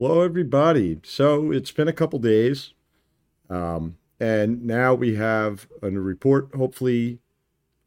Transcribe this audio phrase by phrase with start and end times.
[0.00, 1.00] Hello, everybody.
[1.02, 2.72] So it's been a couple days,
[3.50, 6.54] um, and now we have a report.
[6.54, 7.18] Hopefully,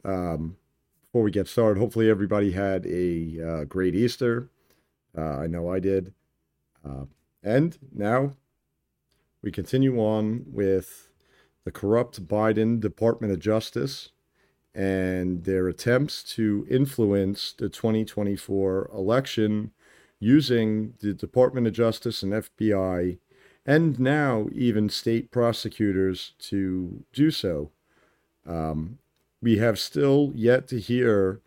[0.03, 0.57] um,
[1.03, 4.49] before we get started, hopefully everybody had a uh, great Easter.
[5.17, 6.13] Uh, I know I did.
[6.83, 7.05] Uh,
[7.43, 8.33] and now
[9.41, 11.07] we continue on with
[11.63, 14.09] the corrupt Biden Department of Justice
[14.75, 19.71] and their attempts to influence the 2024 election
[20.21, 23.17] using the Department of Justice and FBI,
[23.65, 27.71] and now even state prosecutors to do so.
[28.47, 28.99] Um,
[29.41, 31.41] we have still yet to hear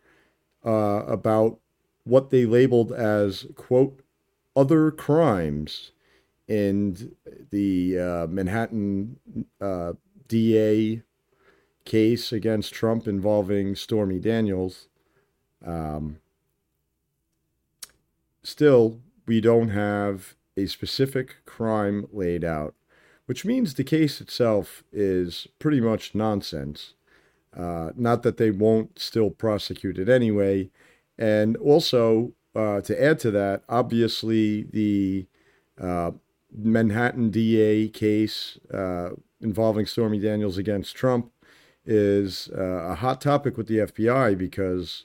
[0.67, 1.61] uh, about
[2.03, 4.01] what they labeled as, quote,
[4.57, 5.93] other crimes
[6.49, 7.15] in
[7.51, 9.19] the uh, Manhattan
[9.61, 9.93] uh,
[10.27, 11.03] DA
[11.85, 14.89] case against Trump involving Stormy Daniels.
[15.65, 16.19] Um,
[18.45, 22.75] still, we don't have a specific crime laid out,
[23.27, 26.95] which means the case itself is pretty much nonsense.
[27.57, 30.71] Uh, not that they won't still prosecute it anyway.
[31.17, 35.27] And also, uh, to add to that, obviously the
[35.81, 36.13] uh,
[36.53, 41.31] Manhattan DA case uh, involving Stormy Daniels against Trump
[41.85, 45.05] is uh, a hot topic with the FBI because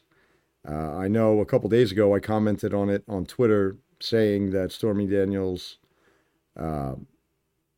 [0.70, 4.72] uh, I know a couple days ago I commented on it on Twitter saying that
[4.72, 5.78] Stormy Daniels,
[6.58, 6.96] uh,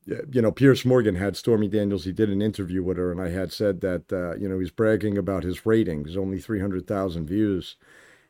[0.05, 2.05] you know, Piers Morgan had Stormy Daniels.
[2.05, 4.71] He did an interview with her, and I had said that uh, you know he's
[4.71, 7.77] bragging about his ratings, only three hundred thousand views,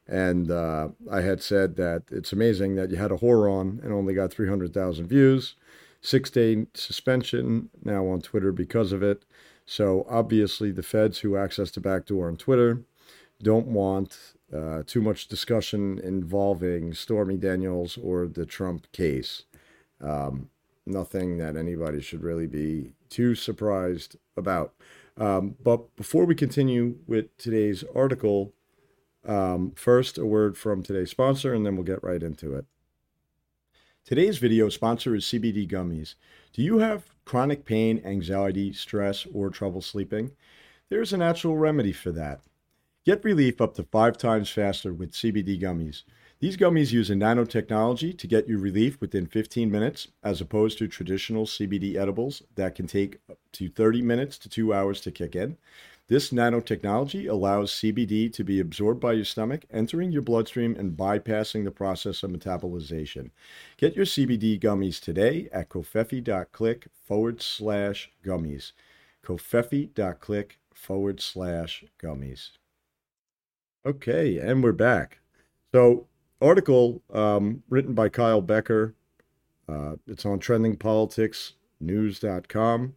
[0.08, 3.92] and uh, I had said that it's amazing that you had a whore on and
[3.94, 5.56] only got three hundred thousand views,
[6.02, 9.24] six day suspension now on Twitter because of it.
[9.66, 12.82] So obviously, the feds who access the backdoor on Twitter
[13.42, 19.44] don't want uh, too much discussion involving Stormy Daniels or the Trump case.
[20.02, 20.50] Um,
[20.86, 24.74] nothing that anybody should really be too surprised about.
[25.18, 28.54] Um, but before we continue with today's article,
[29.26, 32.66] um, first a word from today's sponsor, and then we'll get right into it.
[34.04, 36.16] Today's video sponsor is CBD Gummies.
[36.54, 40.32] Do you have chronic pain, anxiety, stress, or trouble sleeping?
[40.90, 42.42] There's a natural remedy for that.
[43.04, 46.04] Get relief up to five times faster with CBD gummies.
[46.40, 50.88] These gummies use a nanotechnology to get you relief within 15 minutes, as opposed to
[50.88, 55.36] traditional CBD edibles that can take up to 30 minutes to two hours to kick
[55.36, 55.58] in.
[56.10, 61.64] This nanotechnology allows CBD to be absorbed by your stomach, entering your bloodstream and bypassing
[61.64, 63.32] the process of metabolization.
[63.78, 68.74] Get your CBD gummies today at covfefe.click forward slash gummies.
[69.26, 72.50] covfefe.click forward slash gummies.
[73.84, 75.22] Okay, and we're back.
[75.74, 76.06] So,
[76.40, 78.94] article um, written by Kyle Becker.
[79.68, 82.94] Uh, it's on trendingpoliticsnews.com.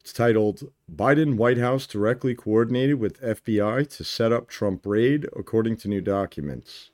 [0.00, 5.76] It's titled Biden White House directly coordinated with FBI to set up Trump raid, according
[5.78, 6.90] to new documents.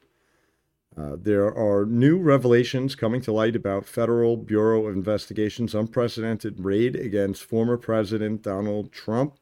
[0.97, 6.97] Uh, there are new revelations coming to light about Federal Bureau of Investigation's unprecedented raid
[6.97, 9.37] against former President Donald Trump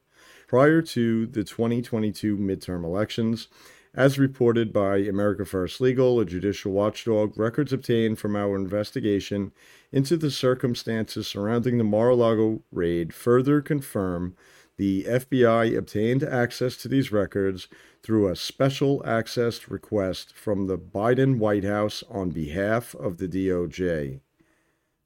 [0.51, 3.47] prior to the 2022 midterm elections.
[3.95, 9.53] As reported by America First Legal, a judicial watchdog, records obtained from our investigation
[9.93, 14.35] into the circumstances surrounding the Mar a Lago raid further confirm
[14.77, 17.69] the FBI obtained access to these records
[18.03, 24.19] through a special access request from the Biden White House on behalf of the DOJ.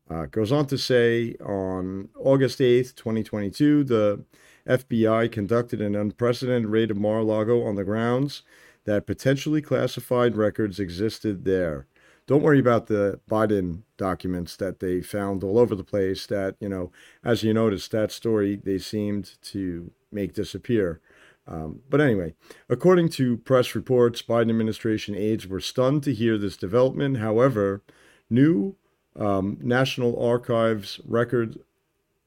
[0.08, 4.24] Uh, goes on to say on August 8th, 2022, the
[4.66, 8.42] FBI conducted an unprecedented raid of Mar a Lago on the grounds
[8.84, 11.86] that potentially classified records existed there.
[12.26, 16.26] Don't worry about the Biden documents that they found all over the place.
[16.26, 16.90] That, you know,
[17.22, 21.00] as you noticed, that story they seemed to make disappear.
[21.46, 22.34] Um, but anyway,
[22.70, 27.18] according to press reports, Biden administration aides were stunned to hear this development.
[27.18, 27.82] However,
[28.30, 28.76] new
[29.14, 31.58] um, National Archives record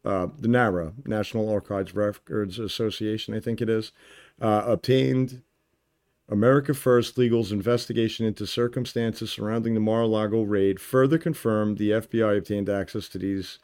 [0.05, 3.91] uh, the NARA, National Archives Records Association, I think it is,
[4.41, 5.41] uh, obtained
[6.29, 11.91] America First Legal's investigation into circumstances surrounding the Mar a Lago raid further confirmed the
[11.91, 13.59] FBI obtained access to these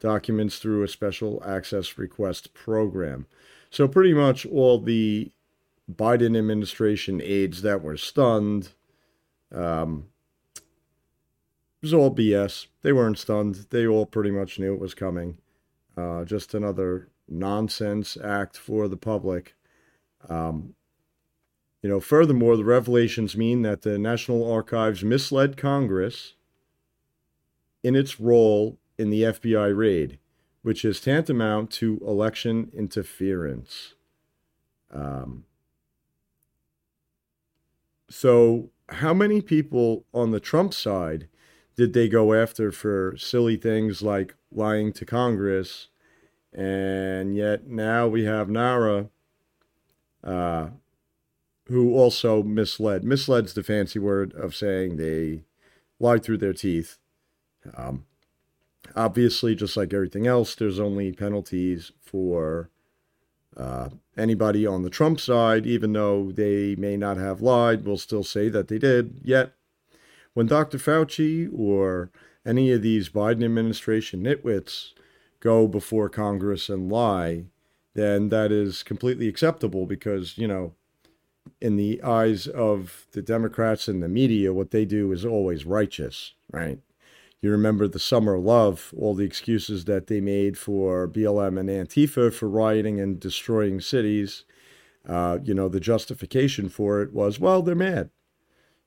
[0.00, 3.26] documents through a special access request program.
[3.70, 5.30] So, pretty much all the
[5.90, 8.70] Biden administration aides that were stunned
[9.54, 10.06] um,
[10.54, 12.66] it was all BS.
[12.82, 13.66] They weren't stunned.
[13.70, 15.38] They all pretty much knew it was coming.
[15.96, 19.54] Uh, just another nonsense act for the public.
[20.28, 20.74] Um,
[21.82, 26.34] you know, furthermore, the revelations mean that the National Archives misled Congress
[27.82, 30.18] in its role in the FBI raid,
[30.62, 33.94] which is tantamount to election interference.
[34.92, 35.44] Um,
[38.08, 41.28] so, how many people on the Trump side
[41.82, 45.88] did they go after for silly things like lying to Congress?
[46.52, 49.08] And yet now we have Nara,
[50.22, 50.68] uh,
[51.66, 53.02] who also misled.
[53.02, 55.42] Misled's the fancy word of saying they
[55.98, 56.98] lied through their teeth.
[57.76, 58.06] Um,
[58.94, 62.70] obviously, just like everything else, there's only penalties for
[63.56, 68.22] uh, anybody on the Trump side, even though they may not have lied, will still
[68.22, 69.20] say that they did.
[69.24, 69.54] Yet,
[70.34, 70.78] when Dr.
[70.78, 72.10] Fauci or
[72.44, 74.92] any of these Biden administration nitwits
[75.40, 77.44] go before Congress and lie,
[77.94, 80.74] then that is completely acceptable because, you know,
[81.60, 86.34] in the eyes of the Democrats and the media, what they do is always righteous,
[86.50, 86.78] right?
[87.40, 92.32] You remember the summer love, all the excuses that they made for BLM and Antifa
[92.32, 94.44] for rioting and destroying cities.
[95.06, 98.10] Uh, you know, the justification for it was, well, they're mad.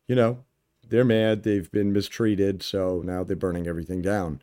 [0.07, 0.44] You know,
[0.89, 1.43] they're mad.
[1.43, 4.41] They've been mistreated, so now they're burning everything down.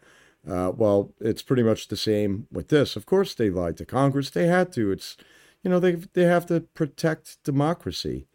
[0.48, 2.96] Uh, well, it's pretty much the same with this.
[2.96, 4.30] Of course, they lied to Congress.
[4.30, 4.90] They had to.
[4.90, 5.16] It's,
[5.62, 8.26] you know, they they have to protect democracy.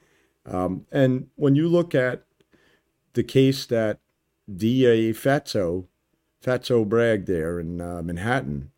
[0.45, 2.23] Um, and when you look at
[3.13, 3.99] the case that
[4.53, 5.11] D.A.
[5.13, 5.87] Fatso,
[6.41, 8.71] Fatso Bragg there in uh, Manhattan,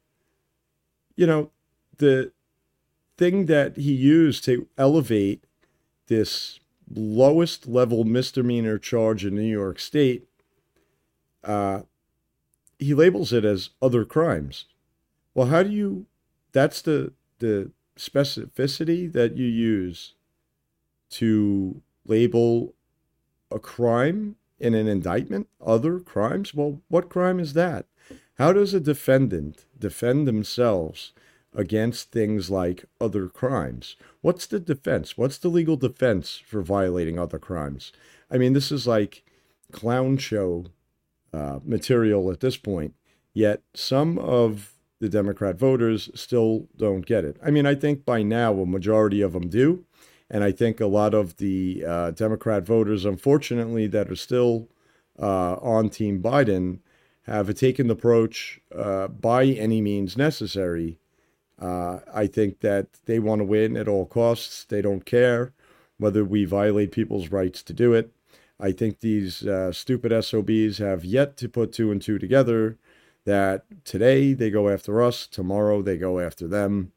[1.16, 1.52] you know,
[1.98, 2.32] the
[3.18, 5.44] thing that he used to elevate
[6.08, 6.60] this
[6.94, 10.28] lowest level misdemeanor charge in New York State,
[11.44, 11.82] uh,
[12.78, 14.66] he labels it as other crimes.
[15.34, 16.06] Well, how do you?
[16.52, 20.14] That's the the specificity that you use
[21.10, 22.74] to label
[23.52, 26.54] a crime in an indictment other crimes?
[26.54, 27.86] Well, what crime is that?
[28.38, 31.14] How does a defendant defend themselves
[31.54, 33.96] against things like other crimes?
[34.22, 35.18] What's the defense?
[35.18, 37.92] What's the legal defense for violating other crimes?
[38.30, 39.24] I mean, this is like
[39.72, 40.66] clown show
[41.34, 42.94] uh, material at this point,
[43.34, 47.38] yet some of the Democrat voters still don't get it.
[47.44, 49.86] I mean, I think by now a majority of them do.
[50.30, 54.68] And I think a lot of the uh, Democrat voters, unfortunately, that are still
[55.20, 56.80] uh, on Team Biden
[57.24, 61.00] have taken the approach uh, by any means necessary.
[61.60, 64.64] Uh, I think that they want to win at all costs.
[64.64, 65.54] They don't care
[65.98, 68.12] whether we violate people's rights to do it.
[68.60, 72.78] I think these uh, stupid SOBs have yet to put two and two together
[73.26, 76.92] that today they go after us, tomorrow they go after them.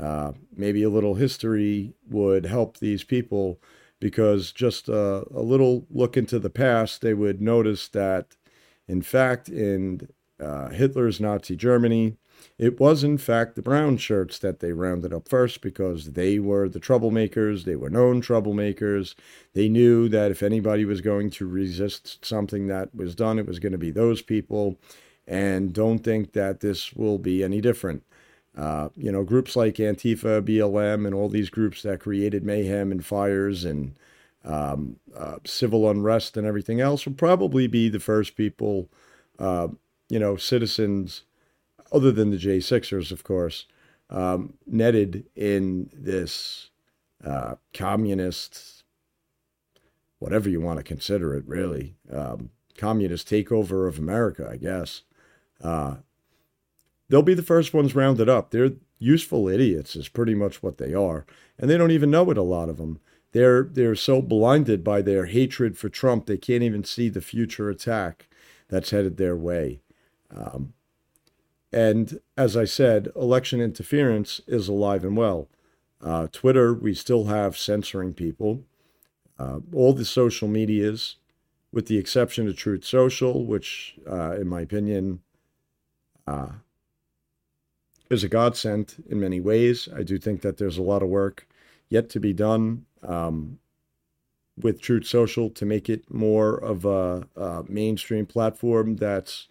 [0.00, 3.60] Uh, maybe a little history would help these people
[3.98, 8.36] because just a, a, little look into the past, they would notice that,
[8.86, 10.08] in fact, in
[10.38, 12.18] uh, Hitler's Nazi Germany,
[12.58, 16.68] it was in fact the brown shirts that they rounded up first because they were
[16.68, 17.64] the troublemakers.
[17.64, 19.14] They were known troublemakers.
[19.52, 23.58] They knew that if anybody was going to resist something that was done, it was
[23.58, 24.78] going to be those people.
[25.26, 28.04] And don't think that this will be any different.
[28.56, 33.04] Uh, you know, groups like Antifa, BLM, and all these groups that created mayhem and
[33.04, 33.94] fires and
[34.46, 38.88] um, uh, civil unrest and everything else will probably be the first people,
[39.38, 39.68] uh,
[40.08, 41.24] you know, citizens,
[41.92, 43.66] other than the J6ers, of course,
[44.10, 46.70] um, netted in this
[47.24, 48.84] uh, communist,
[50.18, 55.02] whatever you want to consider it, really, um, communist takeover of America, I guess.
[55.62, 55.96] Uh,
[57.08, 58.50] they'll be the first ones rounded up.
[58.50, 61.26] They're useful idiots, is pretty much what they are,
[61.58, 62.38] and they don't even know it.
[62.38, 63.00] A lot of them.
[63.32, 67.68] They're they're so blinded by their hatred for Trump they can't even see the future
[67.68, 68.28] attack
[68.68, 69.80] that's headed their way.
[70.34, 70.72] Um,
[71.76, 75.50] and as I said, election interference is alive and well.
[76.02, 78.62] Uh, Twitter, we still have censoring people.
[79.38, 81.16] Uh, all the social medias,
[81.70, 85.20] with the exception of Truth Social, which, uh, in my opinion,
[86.26, 86.52] uh,
[88.08, 89.86] is a godsend in many ways.
[89.94, 91.46] I do think that there's a lot of work
[91.90, 93.58] yet to be done um,
[94.58, 99.48] with Truth Social to make it more of a, a, mainstream platform that's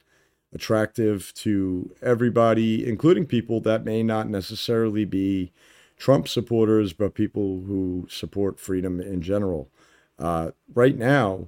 [0.54, 5.52] attractive to everybody, including people that may not necessarily be
[5.98, 9.70] Trump supporters, but people who support freedom in general.
[10.18, 11.48] Uh, right now,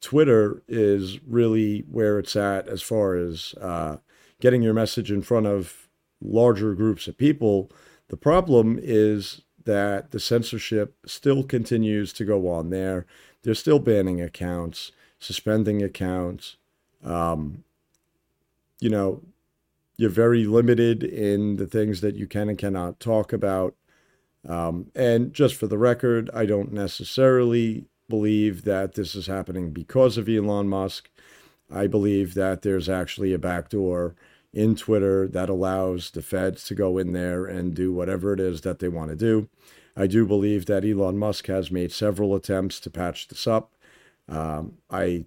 [0.00, 3.96] Twitter is really where it's at as far as uh,
[4.40, 5.88] getting your message in front of
[6.20, 7.70] larger groups of people.
[8.08, 13.06] The problem is that the censorship still continues to go on there.
[13.42, 16.56] They're still banning accounts, suspending accounts.
[17.04, 17.64] Um,
[18.82, 19.22] you know,
[19.96, 23.76] you're very limited in the things that you can and cannot talk about.
[24.48, 30.18] Um, and just for the record, I don't necessarily believe that this is happening because
[30.18, 31.08] of Elon Musk.
[31.72, 34.16] I believe that there's actually a backdoor
[34.52, 38.62] in Twitter that allows the feds to go in there and do whatever it is
[38.62, 39.48] that they want to do.
[39.96, 43.74] I do believe that Elon Musk has made several attempts to patch this up.
[44.28, 45.26] Um, I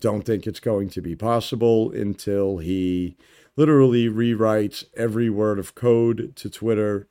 [0.00, 3.16] don't think it's going to be possible until he
[3.56, 7.06] literally rewrites every word of code to Twitter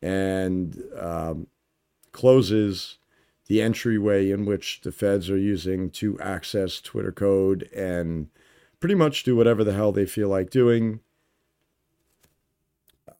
[0.00, 1.48] and um,
[2.12, 2.98] closes
[3.46, 8.28] the entryway in which the feds are using to access Twitter code and
[8.78, 11.00] pretty much do whatever the hell they feel like doing.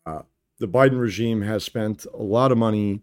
[0.06, 0.22] Uh,
[0.58, 3.02] the Biden regime has spent a lot of money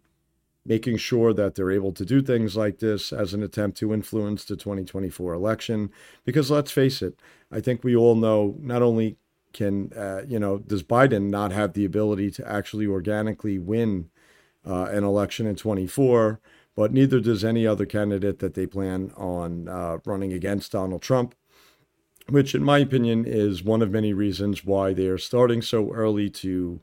[0.65, 4.45] making sure that they're able to do things like this as an attempt to influence
[4.45, 5.91] the 2024 election.
[6.23, 7.19] Because let's face it,
[7.51, 9.17] I think we all know not only
[9.53, 14.09] can, uh, you know, does Biden not have the ability to actually organically win
[14.65, 16.41] uh, an election in 24,
[16.75, 21.35] but neither does any other candidate that they plan on uh, running against Donald Trump
[22.29, 26.29] which, in my opinion, is one of many reasons why they are starting so early
[26.29, 26.81] to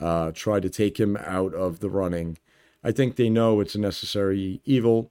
[0.00, 2.38] uh, try to take him out of the running.
[2.84, 5.10] I think they know it's a necessary evil.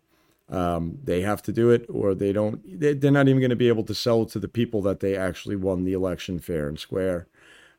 [0.50, 2.62] Um, they have to do it, or they don't.
[2.66, 5.16] They're not even going to be able to sell it to the people that they
[5.16, 7.28] actually won the election fair and square.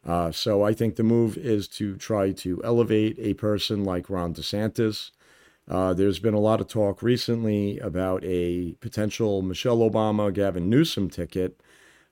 [0.04, 4.34] Uh, so I think the move is to try to elevate a person like Ron
[4.34, 5.10] DeSantis.
[5.68, 11.08] Uh, there's been a lot of talk recently about a potential Michelle Obama Gavin Newsom
[11.08, 11.60] ticket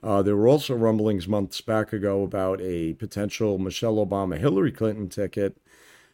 [0.02, 5.08] uh, there were also rumblings months back ago about a potential Michelle Obama Hillary Clinton
[5.08, 5.58] ticket.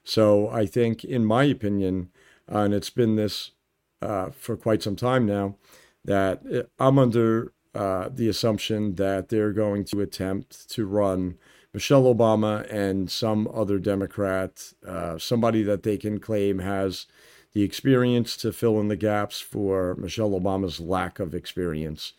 [0.07, 2.11] So I think, in my opinion,
[2.51, 3.51] uh, and it's been this
[4.01, 5.57] uh, for quite some time now,
[6.05, 11.39] that uh, I'm under uh, the assumption that they're going to attempt to run
[11.75, 17.07] Michelle Obama and some other Democrat, uh, somebody that they can claim has
[17.53, 22.13] the experience to fill in the gaps for Michelle Obama's lack of experience.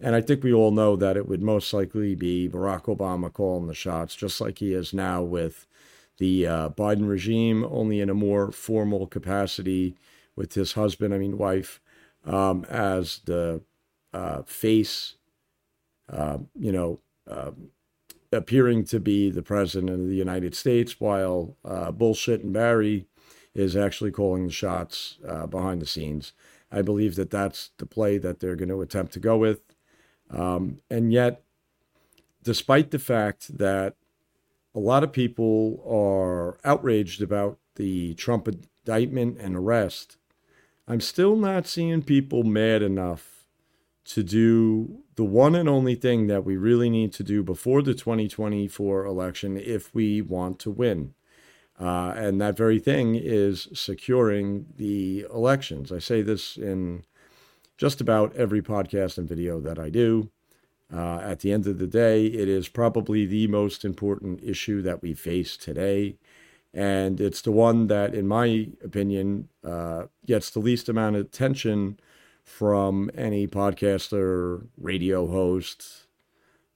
[0.00, 3.66] And I think we all know that it would most likely be Barack Obama calling
[3.66, 5.66] the shots, just like he is now with
[6.18, 9.96] the uh, Biden regime, only in a more formal capacity
[10.36, 11.80] with his husband, I mean, wife,
[12.24, 13.62] um, as the
[14.12, 15.16] uh, face,
[16.08, 17.70] uh, you know, um,
[18.32, 23.06] appearing to be the president of the United States, while uh, bullshit and Barry
[23.54, 26.32] is actually calling the shots uh, behind the scenes.
[26.72, 29.60] I believe that that's the play that they're going to attempt to go with.
[30.30, 31.42] Um, and yet,
[32.42, 33.94] despite the fact that
[34.74, 40.16] a lot of people are outraged about the Trump indictment and arrest,
[40.86, 43.46] I'm still not seeing people mad enough
[44.06, 47.94] to do the one and only thing that we really need to do before the
[47.94, 51.14] 2024 election if we want to win.
[51.80, 55.90] Uh, and that very thing is securing the elections.
[55.90, 57.04] I say this in
[57.76, 60.30] just about every podcast and video that I do.
[60.94, 65.02] Uh, at the end of the day, it is probably the most important issue that
[65.02, 66.16] we face today.
[66.72, 71.98] And it's the one that, in my opinion, uh, gets the least amount of attention
[72.44, 76.06] from any podcaster, radio host,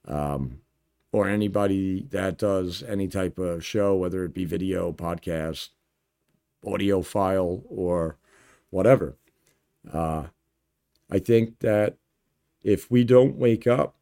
[0.05, 0.61] um,
[1.13, 5.69] or anybody that does any type of show, whether it be video, podcast,
[6.65, 8.17] audio file, or
[8.69, 9.15] whatever.
[9.91, 10.25] Uh,
[11.09, 11.95] I think that
[12.63, 13.95] if we don't wake up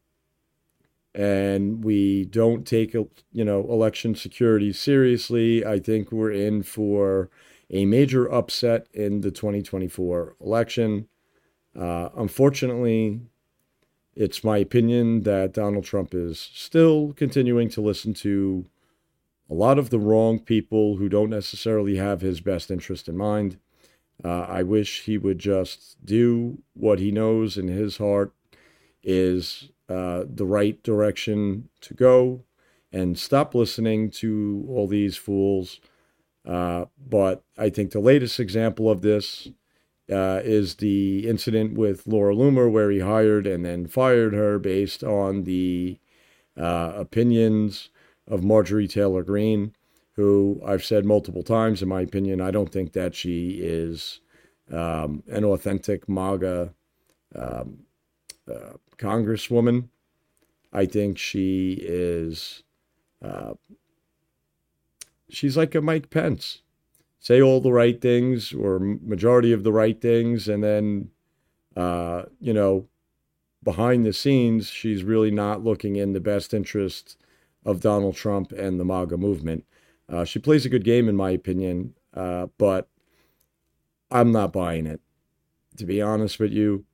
[1.18, 7.28] and we don't take you know election security seriously, I think we're in for
[7.70, 11.08] a major upset in the 2024 election.
[11.78, 13.20] Uh, unfortunately,
[14.14, 18.66] it's my opinion that Donald Trump is still continuing to listen to
[19.50, 23.58] a lot of the wrong people who don't necessarily have his best interest in mind.
[24.24, 28.32] Uh, I wish he would just do what he knows in his heart
[29.02, 32.44] is uh, the right direction to go
[32.92, 35.80] and stop listening to all these fools.
[36.46, 39.48] Uh, but I think the latest example of this
[40.10, 45.04] uh, is the incident with Laura Loomer, where he hired and then fired her based
[45.04, 45.98] on the
[46.56, 47.90] uh, opinions
[48.26, 49.72] of Marjorie Taylor Greene
[50.18, 54.20] who I've said multiple times, in my opinion, I don't think that she is
[54.68, 56.74] um, an authentic MAGA
[57.36, 57.84] um,
[58.52, 59.88] uh, congresswoman.
[60.72, 62.62] I think she is,
[63.24, 63.54] uh,
[65.30, 66.62] she's like a Mike Pence.
[67.20, 71.10] Say all the right things or majority of the right things, and then,
[71.76, 72.88] uh, you know,
[73.62, 77.16] behind the scenes, she's really not looking in the best interest
[77.64, 79.64] of Donald Trump and the MAGA movement.
[80.08, 82.88] Uh, she plays a good game, in my opinion, uh, but
[84.10, 85.00] I'm not buying it.
[85.76, 86.84] To be honest with you,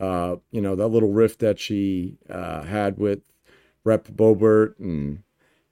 [0.00, 3.20] uh, you know that little rift that she uh, had with
[3.84, 5.22] Rep Boebert, and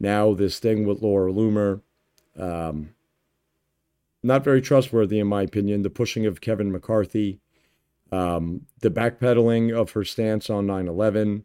[0.00, 1.80] now this thing with Laura Loomer.
[2.38, 2.90] Um,
[4.22, 5.82] not very trustworthy, in my opinion.
[5.82, 7.40] The pushing of Kevin McCarthy,
[8.10, 11.44] um, the backpedaling of her stance on 9 11,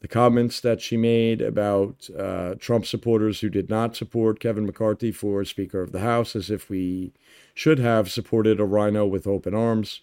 [0.00, 5.12] the comments that she made about uh, Trump supporters who did not support Kevin McCarthy
[5.12, 7.12] for Speaker of the House, as if we
[7.54, 10.00] should have supported a RINO with open arms.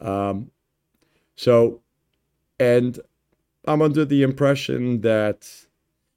[0.00, 0.50] Um,
[1.40, 1.80] so,
[2.58, 3.00] and
[3.64, 5.50] I'm under the impression that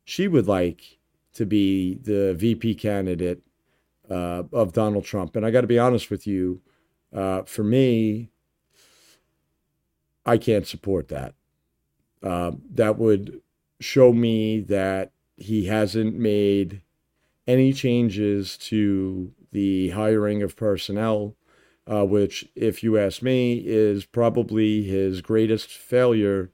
[0.03, 0.97] she would like
[1.35, 3.41] to be the VP candidate
[4.11, 5.37] uh, of Donald Trump.
[5.37, 6.59] And I got to be honest with you,
[7.15, 8.31] uh, for me,
[10.25, 11.35] I can't support that.
[12.21, 13.39] Uh, that would
[13.79, 16.81] show me that he hasn't made
[17.47, 21.37] any changes to the hiring of personnel,
[21.85, 26.51] uh, which, if you ask me, is probably his greatest failure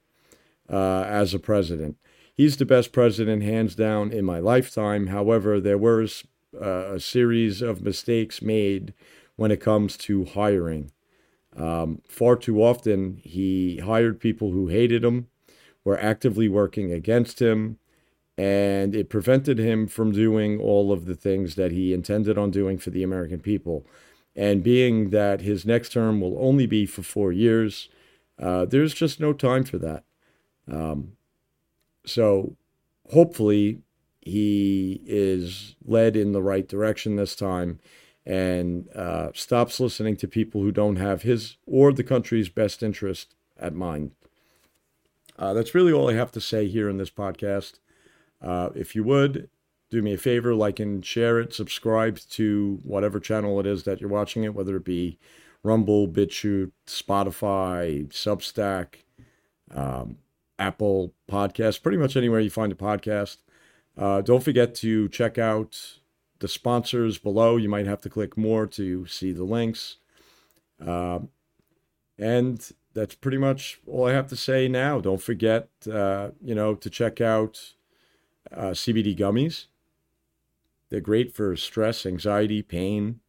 [0.68, 1.96] uh, as a president.
[2.34, 5.08] He's the best president, hands down, in my lifetime.
[5.08, 6.24] However, there was
[6.60, 8.94] uh, a series of mistakes made
[9.36, 10.90] when it comes to hiring.
[11.56, 15.28] Um, far too often, he hired people who hated him
[15.84, 17.78] were actively working against him,
[18.36, 22.78] and it prevented him from doing all of the things that he intended on doing
[22.78, 23.86] for the American people.
[24.36, 27.88] And being that his next term will only be for four years,
[28.38, 30.04] uh, there's just no time for that.
[30.70, 31.12] Um,
[32.06, 32.56] so
[33.12, 33.82] hopefully
[34.20, 37.80] he is led in the right direction this time
[38.24, 43.34] and uh, stops listening to people who don't have his or the country's best interest
[43.58, 44.12] at mind.
[45.38, 47.78] Uh, that's really all I have to say here in this podcast.
[48.42, 49.48] Uh, if you would,
[49.90, 54.00] do me a favor, like and share it, subscribe to whatever channel it is that
[54.00, 55.18] you're watching it, whether it be
[55.62, 59.02] Rumble, BitChute, Spotify, Substack,
[59.74, 60.18] um,
[60.58, 63.38] Apple Podcasts, pretty much anywhere you find a podcast.
[63.98, 65.98] Uh, don't forget to check out
[66.38, 67.56] the sponsors below.
[67.56, 69.96] You might have to click more to see the links.
[70.84, 71.20] Uh,
[72.18, 75.00] and that's pretty much all I have to say now.
[75.00, 77.74] Don't forget, uh, you know, to check out
[78.54, 79.66] uh, CBD gummies.
[80.90, 83.20] They're great for stress, anxiety, pain,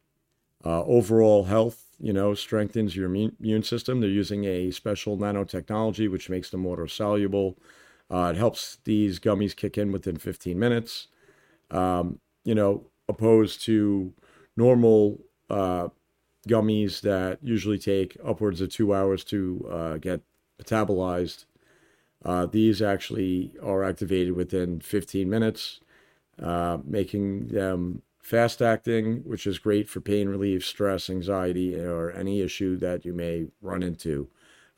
[0.64, 1.86] uh, overall health.
[2.00, 4.00] You know, strengthens your immune system.
[4.00, 7.58] They're using a special nanotechnology which makes them water soluble.
[8.10, 11.08] Uh, it helps these gummies kick in within 15 minutes.
[11.70, 14.12] Um, you know, opposed to
[14.56, 15.20] normal
[15.50, 15.88] uh,
[16.48, 20.22] gummies that usually take upwards of two hours to uh, get
[20.62, 21.46] metabolized.
[22.24, 25.80] Uh, these actually are activated within 15 minutes,
[26.42, 32.40] uh, making them fast acting, which is great for pain relief, stress, anxiety, or any
[32.40, 34.28] issue that you may run into.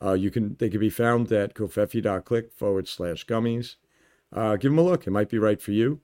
[0.03, 3.75] Uh, you can they can be found at covfefe.click forward slash gummies.
[4.33, 6.01] Uh, give them a look; it might be right for you.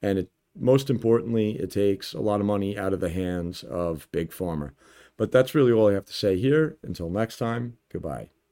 [0.00, 4.08] And it, most importantly, it takes a lot of money out of the hands of
[4.10, 4.72] big pharma.
[5.16, 6.76] But that's really all I have to say here.
[6.82, 8.35] Until next time, goodbye.